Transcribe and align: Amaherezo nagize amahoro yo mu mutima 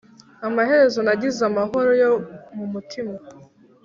Amaherezo 0.47 0.99
nagize 1.03 1.41
amahoro 1.49 1.89
yo 2.01 2.11
mu 2.55 2.65
mutima 2.73 3.15